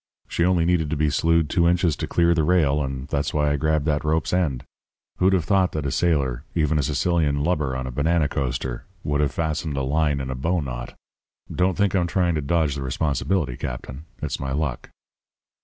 [0.27, 3.51] She only needed to be slewed two inches to clear the rail; and that's why
[3.51, 4.63] I grabbed that rope's end.
[5.19, 9.21] Who'd have thought that a sailor even a Sicilian lubber on a banana coaster would
[9.21, 10.95] have fastened a line in a bow knot?
[11.53, 14.05] Don't think I'm trying to dodge the responsibility, Captain.
[14.23, 14.89] It's my luck.'